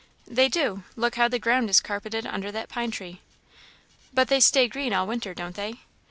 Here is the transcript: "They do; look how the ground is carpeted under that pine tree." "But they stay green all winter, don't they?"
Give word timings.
"They 0.25 0.49
do; 0.49 0.81
look 0.95 1.13
how 1.13 1.27
the 1.27 1.37
ground 1.37 1.69
is 1.69 1.79
carpeted 1.79 2.25
under 2.25 2.51
that 2.51 2.69
pine 2.69 2.89
tree." 2.89 3.21
"But 4.11 4.29
they 4.29 4.39
stay 4.39 4.67
green 4.67 4.93
all 4.93 5.05
winter, 5.05 5.35
don't 5.35 5.55
they?" 5.55 5.81